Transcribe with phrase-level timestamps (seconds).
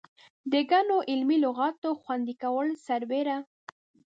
[0.51, 3.37] د ګڼو علمي لغاتو خوندي کولو سربېره.